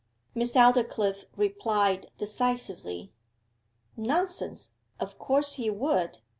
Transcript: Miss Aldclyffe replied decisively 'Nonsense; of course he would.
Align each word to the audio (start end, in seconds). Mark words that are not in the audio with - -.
Miss 0.33 0.53
Aldclyffe 0.55 1.25
replied 1.37 2.09
decisively 2.17 3.13
'Nonsense; 3.95 4.71
of 4.99 5.19
course 5.19 5.53
he 5.61 5.69
would. 5.69 6.17